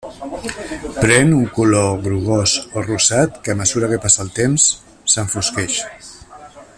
Pren 1.03 1.27
un 1.39 1.45
color 1.57 1.89
grogós 2.05 2.51
o 2.77 2.85
rosat 2.89 3.37
que 3.43 3.51
a 3.53 3.59
mesura 3.61 3.91
que 3.93 4.03
passa 4.07 4.27
el 4.27 4.35
temps 4.41 4.67
s'enfosqueix. 5.15 5.81